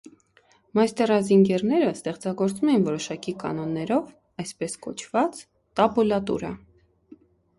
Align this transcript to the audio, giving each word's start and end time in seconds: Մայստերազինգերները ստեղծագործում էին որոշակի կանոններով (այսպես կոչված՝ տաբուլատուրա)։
Մայստերազինգերները 0.77 1.89
ստեղծագործում 1.97 2.71
էին 2.71 2.87
որոշակի 2.87 3.35
կանոններով 3.43 4.09
(այսպես 4.45 4.75
կոչված՝ 4.87 5.43
տաբուլատուրա)։ 5.81 6.53